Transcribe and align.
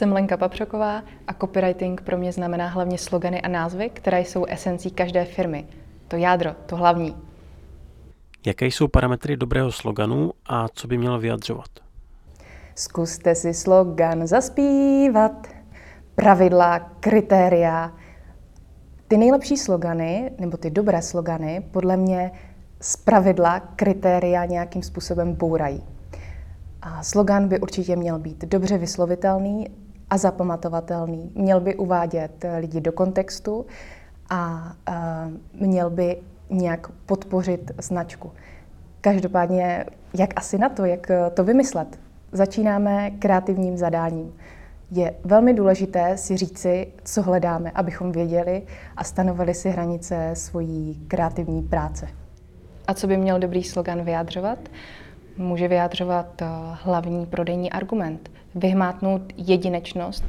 Jsem 0.00 0.12
Lenka 0.12 0.36
Papřoková 0.36 1.02
a 1.26 1.34
copywriting 1.34 2.00
pro 2.02 2.18
mě 2.18 2.32
znamená 2.32 2.68
hlavně 2.68 2.98
slogany 2.98 3.42
a 3.42 3.48
názvy, 3.48 3.90
které 3.90 4.20
jsou 4.20 4.44
esencí 4.44 4.90
každé 4.90 5.24
firmy. 5.24 5.66
To 6.08 6.16
jádro, 6.16 6.54
to 6.66 6.76
hlavní. 6.76 7.16
Jaké 8.46 8.66
jsou 8.66 8.88
parametry 8.88 9.36
dobrého 9.36 9.72
sloganu 9.72 10.30
a 10.46 10.68
co 10.68 10.88
by 10.88 10.98
měl 10.98 11.18
vyjadřovat? 11.18 11.66
Zkuste 12.74 13.34
si 13.34 13.54
slogan 13.54 14.26
zaspívat. 14.26 15.46
Pravidla, 16.14 16.78
kritéria. 16.78 17.92
Ty 19.08 19.16
nejlepší 19.16 19.56
slogany, 19.56 20.30
nebo 20.38 20.56
ty 20.56 20.70
dobré 20.70 21.02
slogany, 21.02 21.68
podle 21.70 21.96
mě 21.96 22.30
z 22.80 22.96
pravidla, 22.96 23.60
kritéria 23.60 24.44
nějakým 24.44 24.82
způsobem 24.82 25.34
bourají. 25.34 25.84
A 26.82 27.02
slogan 27.02 27.48
by 27.48 27.60
určitě 27.60 27.96
měl 27.96 28.18
být 28.18 28.44
dobře 28.44 28.78
vyslovitelný 28.78 29.66
a 30.10 30.18
zapamatovatelný. 30.18 31.32
Měl 31.34 31.60
by 31.60 31.76
uvádět 31.76 32.44
lidi 32.58 32.80
do 32.80 32.92
kontextu 32.92 33.66
a, 34.30 34.72
měl 35.60 35.90
by 35.90 36.16
nějak 36.50 36.88
podpořit 37.06 37.72
značku. 37.78 38.32
Každopádně, 39.00 39.84
jak 40.18 40.30
asi 40.36 40.58
na 40.58 40.68
to, 40.68 40.84
jak 40.84 41.06
to 41.34 41.44
vymyslet? 41.44 41.98
Začínáme 42.32 43.10
kreativním 43.10 43.76
zadáním. 43.76 44.34
Je 44.90 45.14
velmi 45.24 45.54
důležité 45.54 46.16
si 46.16 46.36
říci, 46.36 46.86
co 47.04 47.22
hledáme, 47.22 47.70
abychom 47.70 48.12
věděli 48.12 48.62
a 48.96 49.04
stanovili 49.04 49.54
si 49.54 49.70
hranice 49.70 50.30
svojí 50.34 51.04
kreativní 51.08 51.62
práce. 51.62 52.08
A 52.86 52.94
co 52.94 53.06
by 53.06 53.16
měl 53.16 53.38
dobrý 53.38 53.64
slogan 53.64 54.02
vyjadřovat? 54.02 54.58
Může 55.40 55.68
vyjadřovat 55.68 56.42
eh, 56.42 56.46
hlavní 56.72 57.26
prodejní 57.26 57.72
argument, 57.72 58.30
vyhmátnout 58.54 59.22
jedinečnost, 59.36 60.24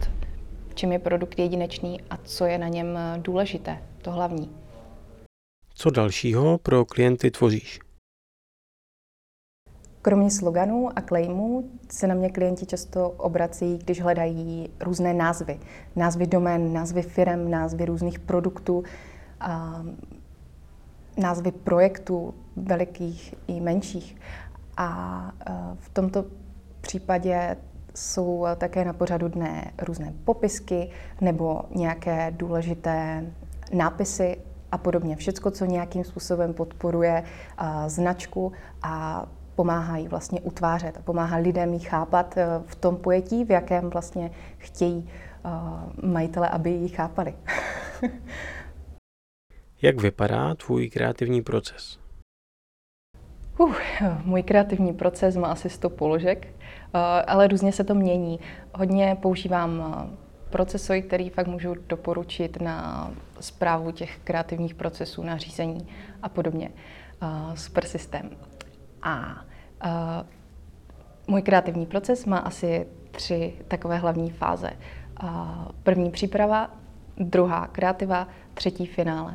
v 0.70 0.76
čem 0.76 0.92
je 0.92 1.00
produkt 1.00 1.40
jedinečný 1.40 2.02
a 2.09 2.18
co 2.18 2.45
je 2.45 2.58
na 2.58 2.68
něm 2.68 2.98
eh, 2.98 3.18
důležité, 3.18 3.84
to 4.02 4.12
hlavní. 4.12 4.50
Co 5.73 5.90
dalšího 5.90 6.58
pro 6.58 6.86
klienty 6.86 7.31
tvoříš? 7.31 7.80
Kromě 10.02 10.31
sloganů 10.31 10.90
a 10.95 11.02
claimů 11.02 11.70
se 11.90 12.08
na 12.08 12.16
mě 12.16 12.30
klienti 12.30 12.66
často 12.66 13.09
obrací, 13.09 13.78
když 13.78 14.02
hledají 14.02 14.70
různé 14.80 15.14
názvy. 15.14 15.59
Názvy 15.96 16.28
domén, 16.28 16.73
názvy 16.73 17.02
firm, 17.02 17.52
názvy 17.52 17.86
různých 17.86 18.20
produktů, 18.20 18.84
a 19.40 19.84
názvy 21.18 21.52
projektů, 21.52 22.34
velikých 22.56 23.36
i 23.48 23.62
menších. 23.62 24.16
A 24.82 25.32
v 25.80 25.90
tomto 25.90 26.26
případě 26.82 27.58
jsou 27.96 28.46
také 28.58 28.86
na 28.86 28.94
pořadu 28.94 29.28
dne 29.28 29.72
různé 29.82 30.14
popisky 30.26 30.90
nebo 31.22 31.62
nějaké 31.76 32.32
důležité 32.32 33.26
nápisy 33.74 34.38
a 34.72 34.78
podobně. 34.78 35.16
Všecko, 35.16 35.52
co 35.52 35.66
nějakým 35.66 36.04
způsobem 36.04 36.54
podporuje 36.54 37.24
značku 37.88 38.52
a 38.82 39.26
pomáhá 39.56 39.98
jí 39.98 40.08
vlastně 40.08 40.42
utvářet 40.42 40.98
a 40.98 41.02
pomáhá 41.02 41.38
lidem 41.38 41.74
ji 41.74 41.80
chápat 41.80 42.38
e, 42.38 42.46
v 42.66 42.76
tom 42.76 42.98
pojetí, 42.98 43.46
v 43.46 43.52
jakém 43.52 43.90
vlastně 43.90 44.32
chtějí 44.58 45.09
majitele, 46.04 46.50
aby 46.50 46.70
ji 46.70 46.90
chápali. 46.90 47.34
Jak 49.82 50.02
vypadá 50.02 50.56
tvůj 50.56 50.90
kreativní 50.90 51.42
proces? 51.42 52.00
Uh, 53.62 53.76
můj 54.26 54.44
kreativní 54.44 54.94
proces 54.94 55.36
má 55.36 55.48
asi 55.48 55.70
100 55.70 55.90
položek, 55.90 56.48
uh, 56.48 57.02
ale 57.28 57.48
různě 57.48 57.72
se 57.72 57.84
to 57.84 57.95
mění. 57.95 58.40
Hodně 58.76 59.18
používám 59.22 59.80
uh, 59.80 60.18
procesor, 60.50 61.02
který 61.02 61.30
fakt 61.30 61.47
můžu 61.47 61.75
doporučit 61.90 62.62
na 62.62 63.12
zprávu 63.40 63.91
těch 63.91 64.19
kreativních 64.24 64.75
procesů, 64.75 65.24
na 65.24 65.38
řízení 65.38 65.88
a 66.24 66.30
podobně. 66.30 66.69
Uh, 67.22 67.56
super 67.56 67.86
systém. 67.86 68.30
A 69.03 69.46
můj 71.28 71.41
kreativní 71.41 71.86
proces 71.86 72.25
má 72.25 72.38
asi 72.38 72.88
tři 73.12 73.53
takové 73.68 73.97
hlavní 73.97 74.31
fáze. 74.31 74.69
První 75.84 76.12
příprava, 76.12 76.72
druhá 77.18 77.68
kreativa, 77.68 78.28
třetí 78.53 78.86
finále. 78.86 79.34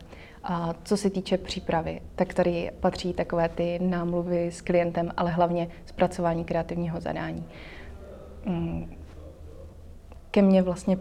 A 0.49 0.75
co 0.85 0.97
se 0.97 1.11
týče 1.11 1.39
přípravy, 1.39 2.01
tak 2.15 2.35
tady 2.35 2.71
patří 2.81 3.13
takové 3.13 3.49
ty 3.49 3.79
námluvy 3.83 4.47
s 4.47 4.61
klientem, 4.61 5.13
ale 5.17 5.31
hlavně 5.31 5.69
zpracování 5.87 6.45
kreativního 6.45 7.01
zadání. 7.01 7.45
Mm. 8.45 8.95
Ke 10.31 10.43
mně 10.43 10.63
vlastně 10.63 10.99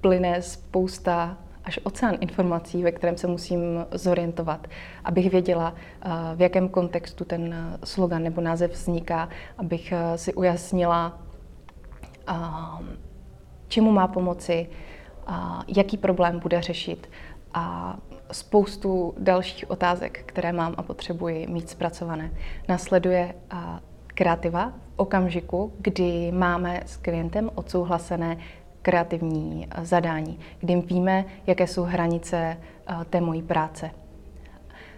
plyne 0.00 0.42
spousta 0.42 1.38
až 1.64 1.80
oceán 1.82 2.16
informací, 2.20 2.82
ve 2.82 2.92
kterém 2.92 3.16
se 3.16 3.26
musím 3.26 3.60
zorientovat, 3.92 4.66
abych 5.04 5.30
věděla, 5.30 5.74
v 6.34 6.42
jakém 6.42 6.68
kontextu 6.68 7.24
ten 7.24 7.54
slogan 7.84 8.22
nebo 8.22 8.40
název 8.40 8.70
vzniká, 8.72 9.28
abych 9.58 9.92
si 10.16 10.34
ujasnila, 10.34 11.22
čemu 13.68 13.90
má 13.92 14.08
pomoci, 14.08 14.68
jaký 15.68 15.96
problém 15.96 16.38
bude 16.38 16.62
řešit 16.62 17.10
a 17.54 17.96
spoustu 18.32 19.14
dalších 19.18 19.70
otázek, 19.70 20.22
které 20.26 20.52
mám 20.52 20.74
a 20.76 20.82
potřebuji 20.82 21.46
mít 21.46 21.70
zpracované. 21.70 22.30
Nasleduje 22.68 23.34
kreativa 24.06 24.68
v 24.68 24.92
okamžiku, 24.96 25.72
kdy 25.78 26.32
máme 26.32 26.80
s 26.86 26.96
klientem 26.96 27.50
odsouhlasené 27.54 28.36
kreativní 28.82 29.68
zadání, 29.82 30.38
kdy 30.60 30.76
víme, 30.80 31.24
jaké 31.46 31.66
jsou 31.66 31.82
hranice 31.82 32.56
té 33.10 33.20
mojí 33.20 33.42
práce. 33.42 33.90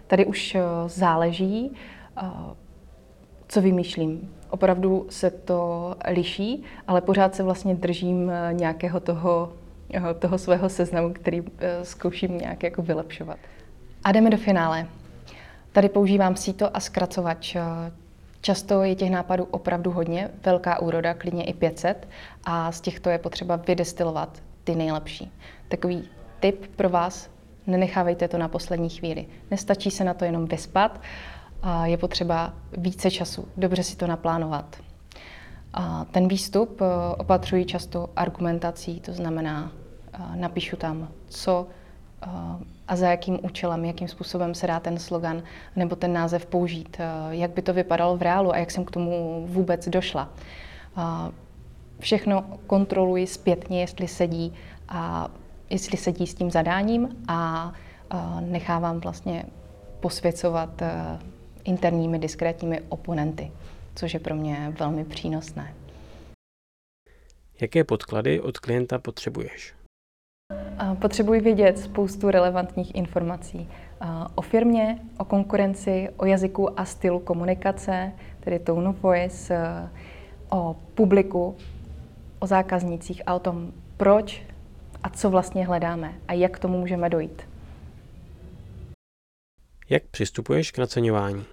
Tady 0.07 0.25
už 0.25 0.57
záleží, 0.87 1.73
co 3.47 3.61
vymýšlím. 3.61 4.33
Opravdu 4.49 5.05
se 5.09 5.31
to 5.31 5.95
liší, 6.09 6.63
ale 6.87 7.01
pořád 7.01 7.35
se 7.35 7.43
vlastně 7.43 7.75
držím 7.75 8.31
nějakého 8.51 8.99
toho 8.99 9.53
toho 10.19 10.37
svého 10.37 10.69
seznamu, 10.69 11.13
který 11.13 11.43
eh, 11.57 11.85
zkouším 11.85 12.37
nějak 12.37 12.63
jako 12.63 12.81
vylepšovat. 12.81 13.37
A 14.03 14.11
jdeme 14.11 14.29
do 14.29 14.37
finále. 14.37 14.87
Tady 15.71 15.89
používám 15.89 16.35
síto 16.35 16.77
a 16.77 16.79
zkracovač. 16.79 17.55
Často 18.41 18.83
je 18.83 18.95
těch 18.95 19.11
nápadů 19.11 19.43
opravdu 19.43 19.91
hodně, 19.91 20.29
velká 20.45 20.81
úroda, 20.81 21.13
klidně 21.13 21.43
i 21.43 21.53
500, 21.53 22.07
a 22.43 22.71
z 22.71 22.81
těchto 22.81 23.09
je 23.09 23.17
potřeba 23.17 23.55
vydestilovat 23.55 24.43
ty 24.63 24.75
nejlepší. 24.75 25.31
Takový 25.67 26.09
tip 26.39 26.75
pro 26.75 26.89
vás, 26.89 27.29
nenechávejte 27.67 28.27
to 28.27 28.37
na 28.37 28.47
poslední 28.47 28.89
chvíli. 28.89 29.25
Nestačí 29.51 29.91
se 29.91 30.03
na 30.03 30.13
to 30.13 30.25
jenom 30.25 30.45
vyspat, 30.45 31.01
je 31.83 31.97
potřeba 31.97 32.53
více 32.77 33.11
času, 33.11 33.47
dobře 33.57 33.83
si 33.83 33.95
to 33.95 34.07
naplánovat. 34.07 34.77
A 35.73 36.05
ten 36.11 36.27
výstup 36.27 36.81
eh, 36.81 37.15
opatřují 37.17 37.65
často 37.65 38.09
argumentací, 38.15 38.99
to 38.99 39.13
znamená 39.13 39.71
napíšu 40.35 40.75
tam, 40.75 41.07
co 41.27 41.67
a 42.87 42.95
za 42.95 43.09
jakým 43.09 43.39
účelem, 43.43 43.85
jakým 43.85 44.07
způsobem 44.07 44.55
se 44.55 44.67
dá 44.67 44.79
ten 44.79 44.99
slogan 44.99 45.43
nebo 45.75 45.95
ten 45.95 46.13
název 46.13 46.45
použít, 46.45 46.97
jak 47.29 47.51
by 47.51 47.61
to 47.61 47.73
vypadalo 47.73 48.17
v 48.17 48.21
reálu 48.21 48.53
a 48.53 48.57
jak 48.57 48.71
jsem 48.71 48.85
k 48.85 48.91
tomu 48.91 49.45
vůbec 49.47 49.87
došla. 49.87 50.29
Všechno 51.99 52.45
kontroluji 52.67 53.27
zpětně, 53.27 53.81
jestli 53.81 54.07
sedí 54.07 54.53
a 54.89 55.27
jestli 55.69 55.97
sedí 55.97 56.27
s 56.27 56.35
tím 56.35 56.51
zadáním 56.51 57.09
a 57.27 57.71
nechávám 58.39 58.99
vlastně 58.99 59.45
posvěcovat 59.99 60.81
interními 61.63 62.19
diskrétními 62.19 62.81
oponenty, 62.89 63.51
což 63.95 64.13
je 64.13 64.19
pro 64.19 64.35
mě 64.35 64.73
velmi 64.79 65.05
přínosné. 65.05 65.73
Jaké 67.61 67.83
podklady 67.83 68.41
od 68.41 68.57
klienta 68.57 68.99
potřebuješ? 68.99 69.73
Potřebuji 71.01 71.41
vědět 71.41 71.79
spoustu 71.79 72.31
relevantních 72.31 72.95
informací 72.95 73.69
o 74.35 74.41
firmě, 74.41 74.99
o 75.17 75.25
konkurenci, 75.25 76.09
o 76.17 76.25
jazyku 76.25 76.79
a 76.79 76.85
stylu 76.85 77.19
komunikace, 77.19 78.11
tedy 78.39 78.59
tone 78.59 78.89
of 78.89 79.01
voice, 79.01 79.59
o 80.49 80.75
publiku, 80.95 81.57
o 82.39 82.47
zákaznících 82.47 83.21
a 83.25 83.33
o 83.33 83.39
tom, 83.39 83.73
proč 83.97 84.43
a 85.03 85.09
co 85.09 85.29
vlastně 85.29 85.65
hledáme 85.65 86.13
a 86.27 86.33
jak 86.33 86.55
k 86.55 86.59
tomu 86.59 86.79
můžeme 86.79 87.09
dojít. 87.09 87.41
Jak 89.89 90.03
přistupuješ 90.03 90.71
k 90.71 90.77
naceňování? 90.77 91.45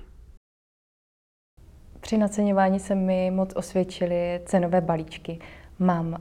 Při 2.01 2.19
naceňování 2.19 2.81
se 2.81 2.95
mi 2.95 3.31
moc 3.31 3.53
osvědčily 3.57 4.41
cenové 4.45 4.81
balíčky. 4.81 5.39
Mám 5.79 6.17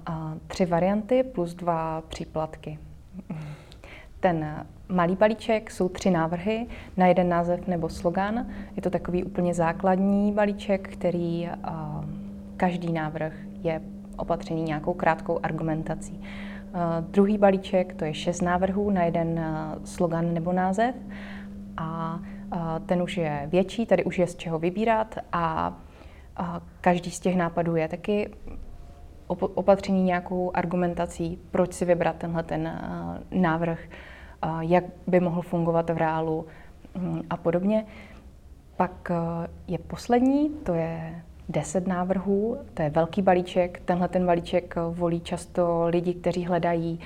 tři 0.48 0.66
varianty 0.66 1.24
plus 1.24 1.54
dva 1.54 2.02
příplatky. 2.02 2.80
Ten 4.20 4.66
malý 4.90 5.16
balíček 5.16 5.72
jsou 5.72 5.90
tři 5.90 6.12
návrhy 6.12 6.68
na 6.98 7.08
jeden 7.08 7.30
název 7.30 7.68
nebo 7.68 7.90
slogan. 7.90 8.48
Je 8.76 8.82
to 8.82 8.90
takový 8.90 9.24
úplně 9.24 9.54
základní 9.54 10.32
balíček, 10.32 10.90
který 10.90 11.50
každý 12.58 12.94
návrh 12.94 13.34
je 13.64 13.82
opatření 14.18 14.64
nějakou 14.64 14.94
krátkou 14.94 15.40
argumentací. 15.44 16.22
Druhý 17.00 17.38
balíček, 17.38 17.94
to 17.94 18.06
je 18.06 18.14
šest 18.14 18.42
návrhů 18.42 18.90
na 18.90 19.04
jeden 19.04 19.46
slogan 19.84 20.34
nebo 20.34 20.54
název 20.54 20.96
a 21.78 22.20
ten 22.86 23.02
už 23.02 23.18
je 23.18 23.48
větší, 23.52 23.86
tady 23.86 24.04
už 24.04 24.20
je 24.20 24.28
z 24.28 24.36
čeho 24.36 24.60
vybírat 24.60 25.16
a 25.32 25.78
každý 26.82 27.12
z 27.12 27.20
těch 27.20 27.36
nápadů 27.36 27.76
je 27.76 27.88
taky 27.88 28.30
opatření 29.28 30.04
nějakou 30.04 30.52
argumentací, 30.54 31.40
proč 31.52 31.74
si 31.74 31.86
vybrat 31.86 32.16
tenhle 32.16 32.44
ten 32.44 32.82
návrh, 33.32 33.80
jak 34.60 34.84
by 35.08 35.20
mohl 35.20 35.42
fungovat 35.42 35.90
v 35.90 35.98
reálu 35.98 36.46
hm, 36.96 37.22
a 37.30 37.38
podobně. 37.38 37.86
Pak 38.78 39.12
je 39.68 39.78
poslední, 39.78 40.50
to 40.50 40.74
je 40.74 41.24
10 41.50 41.88
návrhů, 41.88 42.58
to 42.74 42.82
je 42.82 42.90
velký 42.90 43.22
balíček. 43.22 43.82
Tenhle 43.86 44.08
ten 44.08 44.26
balíček 44.26 44.76
volí 44.92 45.22
často 45.22 45.86
lidi, 45.88 46.14
kteří 46.14 46.46
hledají 46.46 47.00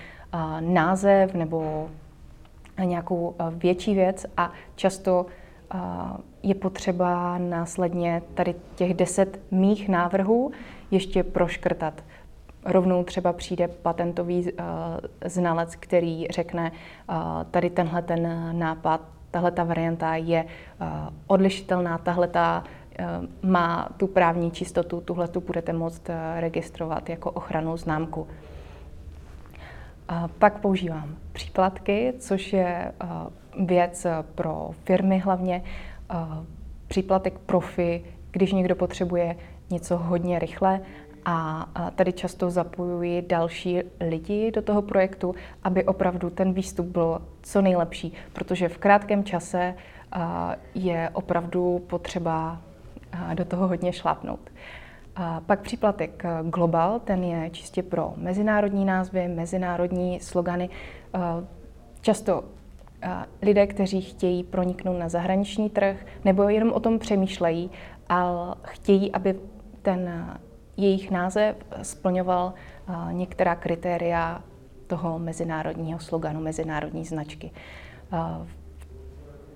název 0.60 1.34
nebo 1.34 1.89
nějakou 2.84 3.36
větší 3.52 3.96
věc 3.96 4.25
a 4.38 4.52
často 4.75 5.25
je 6.44 6.56
potřeba 6.56 7.38
následně 7.38 8.22
tady 8.34 8.56
těch 8.75 8.94
deset 8.94 9.40
mých 9.52 9.90
návrhů 9.90 10.52
ještě 10.92 11.24
proškrtat. 11.24 12.04
Rovnou 12.66 13.04
třeba 13.04 13.34
přijde 13.34 13.68
patentový 13.68 14.40
uh, 14.42 14.50
znalec, 15.25 15.75
který 15.75 16.28
řekne, 16.28 16.72
tady 17.52 17.70
tenhle 17.70 18.02
ten 18.02 18.50
nápad, 18.60 19.02
tahle 19.31 19.52
ta 19.52 19.64
varianta 19.64 20.16
je 20.16 20.46
odlišitelná, 21.28 21.98
tahle 21.98 22.28
ta 22.28 22.64
má 23.42 23.90
tu 23.98 24.08
právní 24.08 24.52
čistotu, 24.52 25.02
tuhle 25.02 25.28
tu 25.28 25.42
budete 25.42 25.74
moct 25.74 26.10
registrovat 26.40 27.10
jako 27.10 27.31
ochranu 27.31 27.78
známku. 27.78 28.28
A 30.07 30.27
pak 30.27 30.59
používám 30.59 31.15
příplatky, 31.31 32.13
což 32.19 32.53
je 32.53 32.91
věc 33.65 34.07
pro 34.35 34.69
firmy 34.83 35.19
hlavně. 35.19 35.63
Příplatek 36.88 37.39
profi, 37.39 38.03
když 38.31 38.51
někdo 38.51 38.75
potřebuje 38.75 39.35
něco 39.69 39.97
hodně 39.97 40.39
rychle 40.39 40.81
a 41.25 41.67
tady 41.95 42.13
často 42.13 42.50
zapojuji 42.50 43.21
další 43.21 43.79
lidi 44.00 44.51
do 44.51 44.61
toho 44.61 44.81
projektu, 44.81 45.35
aby 45.63 45.83
opravdu 45.83 46.29
ten 46.29 46.53
výstup 46.53 46.85
byl 46.85 47.21
co 47.41 47.61
nejlepší, 47.61 48.13
protože 48.33 48.69
v 48.69 48.77
krátkém 48.77 49.23
čase 49.23 49.75
je 50.75 51.09
opravdu 51.13 51.83
potřeba 51.88 52.61
do 53.33 53.45
toho 53.45 53.67
hodně 53.67 53.94
šlápnout. 53.94 54.50
A 55.15 55.42
pak 55.45 55.62
příplatek 55.62 56.24
Global, 56.44 57.00
ten 57.00 57.24
je 57.24 57.50
čistě 57.50 57.83
pro 57.83 58.13
mezinárodní 58.18 58.86
názvy, 58.86 59.27
mezinárodní 59.27 60.19
slogany. 60.19 60.69
Často 62.01 62.44
lidé, 63.42 63.68
kteří 63.68 64.01
chtějí 64.01 64.44
proniknout 64.44 65.00
na 65.00 65.10
zahraniční 65.10 65.69
trh, 65.69 66.06
nebo 66.25 66.50
jenom 66.50 66.71
o 66.71 66.80
tom 66.80 67.00
přemýšlejí, 67.00 67.71
ale 68.10 68.56
chtějí, 68.63 69.12
aby 69.12 69.39
ten 69.81 70.30
jejich 70.77 71.12
název 71.12 71.56
splňoval 71.81 72.54
některá 73.12 73.56
kritéria 73.56 74.42
toho 74.88 75.19
mezinárodního 75.19 76.00
sloganu, 76.00 76.42
mezinárodní 76.42 77.06
značky. 77.06 77.51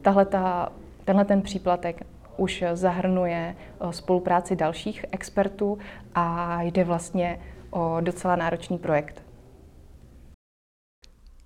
Tahleta, 0.01 0.71
tenhle 1.05 1.25
ten 1.25 1.41
příplatek 1.41 2.05
už 2.37 2.63
zahrnuje 2.73 3.55
spolupráci 3.91 4.55
dalších 4.55 5.05
expertů 5.11 5.77
a 6.15 6.61
jde 6.61 6.83
vlastně 6.83 7.39
o 7.69 7.97
docela 8.01 8.35
náročný 8.35 8.77
projekt. 8.77 9.23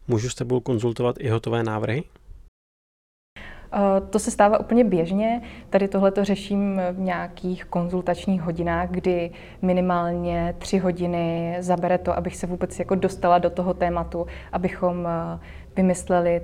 Můžu 0.07 0.29
s 0.29 0.35
tebou 0.35 0.59
konzultovat 0.59 1.15
i 1.19 1.29
hotové 1.29 1.63
návrhy? 1.63 2.03
Eh, 3.73 4.01
to 4.09 4.19
se 4.19 4.31
stává 4.31 4.59
úplně 4.59 4.83
běžně. 4.83 5.41
Tady 5.69 5.87
tohle 5.87 6.11
to 6.11 6.25
řeším 6.25 6.81
v 6.91 6.99
nějakých 6.99 7.65
konzultačních 7.65 8.41
hodinách, 8.41 8.89
kdy 8.89 9.31
minimálně 9.61 10.55
tři 10.57 10.77
hodiny 10.77 11.55
zabere 11.59 11.97
to, 11.97 12.17
abych 12.17 12.35
se 12.35 12.47
vůbec 12.47 12.79
jako 12.79 12.95
dostala 12.95 13.37
do 13.37 13.49
toho 13.49 13.73
tématu, 13.73 14.27
abychom 14.51 15.07
eh, 15.07 15.39
vymysleli, 15.75 16.41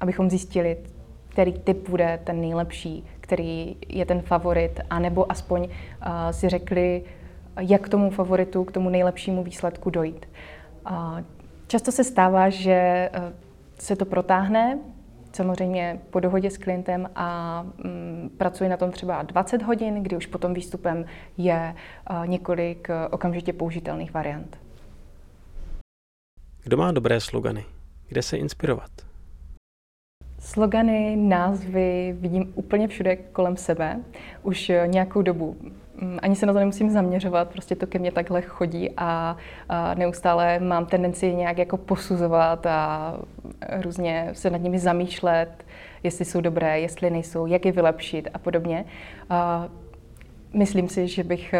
abychom 0.00 0.30
zjistili, 0.30 0.76
který 1.28 1.52
typ 1.52 1.88
bude 1.88 2.20
ten 2.24 2.40
nejlepší, 2.40 3.04
který 3.26 3.76
je 3.88 4.06
ten 4.06 4.22
favorit, 4.22 4.80
anebo 4.90 5.32
aspoň 5.32 5.60
uh, 5.60 5.68
si 6.30 6.48
řekli, 6.48 7.04
jak 7.60 7.82
k 7.82 7.88
tomu 7.88 8.10
favoritu, 8.10 8.64
k 8.64 8.72
tomu 8.72 8.88
nejlepšímu 8.88 9.44
výsledku 9.44 9.90
dojít. 9.90 10.28
Uh, 10.90 11.18
často 11.66 11.92
se 11.92 12.04
stává, 12.04 12.48
že 12.48 13.10
uh, 13.18 13.24
se 13.78 13.96
to 13.96 14.04
protáhne, 14.04 14.78
samozřejmě 15.32 16.00
po 16.10 16.20
dohodě 16.20 16.50
s 16.50 16.58
klientem 16.58 17.10
a 17.14 17.62
mm, 17.62 18.30
pracuji 18.38 18.70
na 18.70 18.76
tom 18.76 18.90
třeba 18.90 19.22
20 19.22 19.62
hodin, 19.62 20.02
kdy 20.02 20.16
už 20.16 20.26
potom 20.26 20.54
výstupem 20.54 21.04
je 21.36 21.74
uh, 22.10 22.26
několik 22.26 22.88
uh, 22.88 22.94
okamžitě 23.10 23.52
použitelných 23.52 24.14
variant. 24.14 24.58
Kdo 26.62 26.76
má 26.76 26.92
dobré 26.92 27.20
slogany? 27.20 27.64
Kde 28.08 28.22
se 28.22 28.36
inspirovat? 28.36 28.90
Slogany, 30.46 31.16
názvy 31.16 32.16
vidím 32.20 32.52
úplně 32.54 32.88
všude 32.88 33.16
kolem 33.16 33.56
sebe. 33.56 34.00
Už 34.42 34.68
uh, 34.68 34.86
nějakou 34.86 35.22
dobu 35.22 35.56
Mm, 36.00 36.18
ani 36.22 36.36
se 36.36 36.46
na 36.46 36.52
to 36.52 36.58
nemusím 36.58 36.90
zaměřovat, 36.90 37.48
prostě 37.48 37.74
to 37.74 37.86
ke 37.86 37.98
mně 37.98 38.12
takhle 38.12 38.42
chodí 38.42 38.90
a, 38.96 39.36
a 39.68 39.94
neustále 39.94 40.58
mám 40.58 40.86
tendenci 40.86 41.34
nějak 41.34 41.58
jako 41.58 41.76
posuzovat 41.76 42.66
a 42.66 43.14
různě 43.80 44.28
se 44.32 44.50
nad 44.50 44.62
nimi 44.62 44.78
zamýšlet, 44.78 45.48
jestli 46.02 46.24
jsou 46.24 46.40
dobré, 46.40 46.80
jestli 46.80 47.10
nejsou, 47.10 47.46
jak 47.46 47.64
je 47.64 47.72
vylepšit 47.72 48.28
a 48.34 48.38
podobně. 48.38 48.84
A 49.30 49.68
myslím 50.54 50.88
si, 50.88 51.08
že 51.08 51.24
bych 51.24 51.54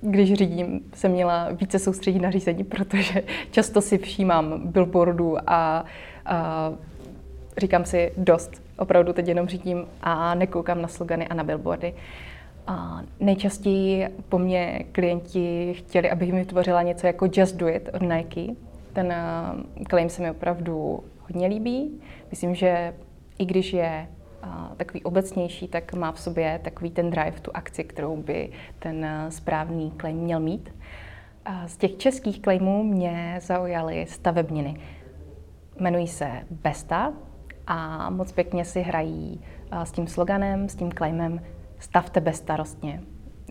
když 0.00 0.34
řídím, 0.34 0.80
se 0.94 1.08
měla 1.08 1.48
více 1.52 1.78
soustředit 1.78 2.20
na 2.20 2.30
řízení, 2.30 2.64
protože 2.64 3.22
často 3.50 3.80
si 3.80 3.98
všímám 3.98 4.60
billboardů 4.64 5.36
a, 5.46 5.84
a 6.26 6.72
říkám 7.56 7.84
si 7.84 8.12
dost. 8.16 8.62
Opravdu 8.78 9.12
teď 9.12 9.28
jenom 9.28 9.48
řídím 9.48 9.86
a 10.02 10.34
nekoukám 10.34 10.82
na 10.82 10.88
slogany 10.88 11.28
a 11.28 11.34
na 11.34 11.44
billboardy. 11.44 11.94
A 12.66 13.00
nejčastěji 13.20 14.08
po 14.28 14.38
mně 14.38 14.84
klienti 14.92 15.74
chtěli, 15.78 16.10
abych 16.10 16.32
mi 16.32 16.38
vytvořila 16.38 16.82
něco 16.82 17.06
jako 17.06 17.28
Just 17.32 17.56
Do 17.56 17.68
It 17.68 17.88
od 17.94 18.02
Nike. 18.02 18.52
Ten 18.92 19.06
uh, 19.06 19.84
claim 19.90 20.08
se 20.08 20.22
mi 20.22 20.30
opravdu 20.30 21.04
hodně 21.20 21.46
líbí. 21.46 22.00
Myslím, 22.30 22.54
že 22.54 22.94
i 23.38 23.44
když 23.44 23.72
je 23.72 24.08
uh, 24.44 24.74
takový 24.76 25.02
obecnější, 25.02 25.68
tak 25.68 25.94
má 25.94 26.12
v 26.12 26.20
sobě 26.20 26.60
takový 26.64 26.90
ten 26.90 27.10
drive, 27.10 27.40
tu 27.42 27.50
akci, 27.54 27.84
kterou 27.84 28.16
by 28.16 28.50
ten 28.78 28.96
uh, 28.96 29.30
správný 29.30 29.92
claim 30.00 30.16
měl 30.16 30.40
mít. 30.40 30.74
Z 31.66 31.76
těch 31.76 31.96
českých 31.96 32.40
claimů 32.40 32.82
mě 32.84 33.38
zaujaly 33.42 34.06
stavebniny. 34.08 34.76
Jmenují 35.80 36.08
se 36.08 36.30
Besta 36.50 37.12
a 37.66 38.10
moc 38.10 38.32
pěkně 38.32 38.64
si 38.64 38.80
hrají 38.80 39.40
s 39.84 39.92
tím 39.92 40.06
sloganem, 40.06 40.68
s 40.68 40.74
tím 40.74 40.92
claimem 40.92 41.40
stavte 41.78 42.20
bezstarostně. 42.20 43.02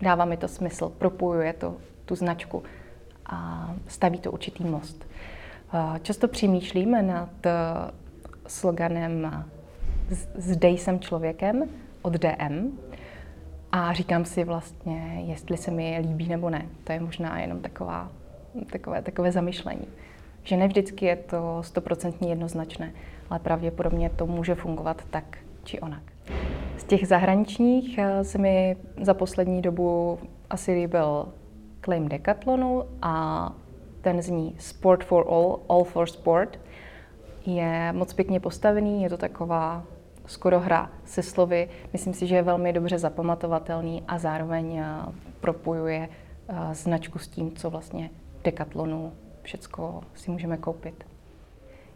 Dává 0.02 0.24
mi 0.24 0.36
to 0.36 0.48
smysl, 0.48 0.88
propojuje 0.88 1.52
to 1.52 1.76
tu 2.04 2.14
značku 2.14 2.62
a 3.26 3.70
staví 3.86 4.18
to 4.18 4.32
určitý 4.32 4.64
most. 4.64 5.06
Často 6.02 6.28
přemýšlíme 6.28 7.02
nad 7.02 7.46
eh, 7.46 7.52
sloganem 8.46 9.44
Zde 10.34 10.68
jsem 10.68 11.00
člověkem 11.00 11.62
od 12.02 12.12
DM 12.12 12.78
a 13.72 13.92
říkám 13.92 14.24
si 14.24 14.44
vlastně, 14.44 15.22
jestli 15.26 15.56
se 15.56 15.70
mi 15.70 15.98
líbí 16.02 16.28
nebo 16.28 16.50
ne. 16.50 16.66
To 16.84 16.92
je 16.92 17.00
možná 17.00 17.40
jenom 17.40 17.60
taková, 17.60 18.10
takové, 18.72 19.02
takové 19.02 19.32
zamyšlení. 19.32 19.86
Že 20.44 20.56
ne 20.56 20.68
vždycky 20.68 21.06
je 21.06 21.16
to 21.16 21.58
stoprocentně 21.60 22.28
jednoznačné, 22.28 22.92
ale 23.30 23.38
pravděpodobně 23.38 24.10
to 24.10 24.26
může 24.26 24.54
fungovat 24.54 25.02
tak 25.10 25.38
či 25.64 25.80
onak. 25.80 26.02
Z 26.76 26.84
těch 26.84 27.08
zahraničních 27.08 27.98
eh, 27.98 28.24
se 28.24 28.38
mi 28.38 28.76
za 29.00 29.14
poslední 29.14 29.62
dobu 29.62 30.18
asi 30.50 30.72
líbil 30.72 31.28
claim 31.84 32.08
Decathlonu 32.08 32.84
a 33.02 33.52
ten 34.00 34.22
zní 34.22 34.54
Sport 34.58 35.04
for 35.04 35.26
All, 35.28 35.60
All 35.68 35.84
for 35.84 36.06
Sport. 36.06 36.60
Je 37.46 37.92
moc 37.92 38.12
pěkně 38.12 38.40
postavený, 38.40 39.02
je 39.02 39.08
to 39.08 39.16
taková 39.16 39.82
skoro 40.26 40.60
hra 40.60 40.90
se 41.04 41.22
slovy. 41.22 41.68
Myslím 41.92 42.14
si, 42.14 42.26
že 42.26 42.36
je 42.36 42.42
velmi 42.42 42.72
dobře 42.72 42.98
zapamatovatelný 42.98 44.02
a 44.08 44.18
zároveň 44.18 44.76
eh, 44.76 44.84
propojuje 45.40 46.08
eh, 46.48 46.74
značku 46.74 47.18
s 47.18 47.28
tím, 47.28 47.52
co 47.56 47.70
vlastně 47.70 48.10
Decathlonu 48.44 49.12
všecko 49.44 50.00
si 50.14 50.30
můžeme 50.30 50.56
koupit. 50.56 51.04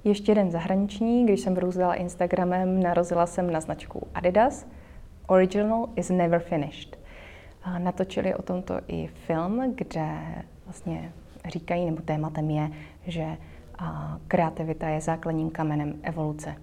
Ještě 0.05 0.33
jeden 0.33 0.51
zahraniční, 0.51 1.25
když 1.25 1.41
jsem 1.41 1.55
brouzela 1.55 1.95
Instagramem, 1.95 2.83
narazila 2.83 3.27
jsem 3.27 3.51
na 3.51 3.61
značku 3.61 4.07
Adidas. 4.15 4.67
Original 5.27 5.89
is 5.97 6.11
never 6.11 6.41
finished. 6.41 6.99
Natočili 7.79 8.35
o 8.35 8.43
tomto 8.43 8.81
i 8.89 9.07
film, 9.07 9.75
kde 9.75 10.19
vlastně 10.65 11.13
říkají, 11.49 11.87
nebo 11.87 12.03
tématem 12.03 12.51
je, 12.51 12.71
že 13.07 13.37
kreativita 14.29 14.89
je 14.89 15.01
základním 15.01 15.51
kamenem 15.51 15.95
evoluce. 16.03 16.55